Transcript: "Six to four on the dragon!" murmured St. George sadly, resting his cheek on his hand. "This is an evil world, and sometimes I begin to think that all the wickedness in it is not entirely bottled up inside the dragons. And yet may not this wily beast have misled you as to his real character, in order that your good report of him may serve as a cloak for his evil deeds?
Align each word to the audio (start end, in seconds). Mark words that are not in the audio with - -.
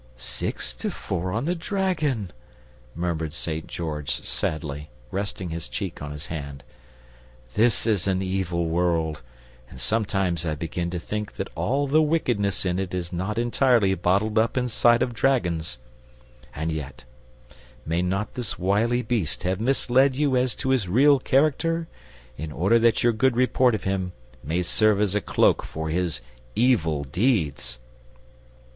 "Six 0.17 0.73
to 0.77 0.89
four 0.89 1.31
on 1.31 1.45
the 1.45 1.53
dragon!" 1.53 2.31
murmured 2.95 3.33
St. 3.33 3.67
George 3.67 4.25
sadly, 4.25 4.89
resting 5.11 5.51
his 5.51 5.67
cheek 5.67 6.01
on 6.01 6.09
his 6.11 6.25
hand. 6.25 6.63
"This 7.53 7.85
is 7.85 8.07
an 8.07 8.19
evil 8.23 8.65
world, 8.65 9.21
and 9.69 9.79
sometimes 9.79 10.43
I 10.43 10.55
begin 10.55 10.89
to 10.89 10.97
think 10.99 11.33
that 11.35 11.51
all 11.53 11.85
the 11.85 12.01
wickedness 12.01 12.65
in 12.65 12.79
it 12.79 12.95
is 12.95 13.13
not 13.13 13.37
entirely 13.37 13.93
bottled 13.93 14.39
up 14.39 14.57
inside 14.57 15.01
the 15.01 15.05
dragons. 15.05 15.77
And 16.55 16.71
yet 16.71 17.03
may 17.85 18.01
not 18.01 18.33
this 18.33 18.57
wily 18.57 19.03
beast 19.03 19.43
have 19.43 19.61
misled 19.61 20.15
you 20.15 20.35
as 20.35 20.55
to 20.55 20.69
his 20.71 20.87
real 20.89 21.19
character, 21.19 21.87
in 22.37 22.51
order 22.51 22.79
that 22.79 23.03
your 23.03 23.13
good 23.13 23.35
report 23.37 23.75
of 23.75 23.83
him 23.83 24.13
may 24.43 24.63
serve 24.63 24.99
as 24.99 25.13
a 25.13 25.21
cloak 25.21 25.61
for 25.61 25.89
his 25.91 26.21
evil 26.55 27.03
deeds? 27.03 27.77